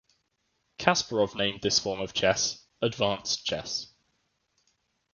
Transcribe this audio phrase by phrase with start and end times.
[0.79, 3.93] Kasparov named this form of chess "Advanced Chess".